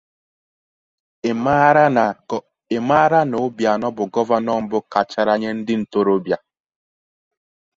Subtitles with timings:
[2.77, 6.37] Ị̀ mààrà na Obianọ bụ gọvanọ mbụ kachara nye ndị ntorobịa